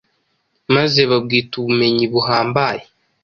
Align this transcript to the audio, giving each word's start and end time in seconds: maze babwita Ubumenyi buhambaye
maze 0.75 0.99
babwita 1.09 1.53
Ubumenyi 1.61 2.05
buhambaye 2.13 2.81